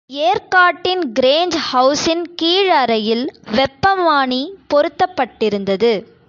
[0.09, 3.23] ஏர்க்காட்டின் Grange housing கீழ் அறையில்
[3.51, 4.41] வெப்பமானி
[4.69, 5.91] பொருத்தப்பட்டிருந்தது.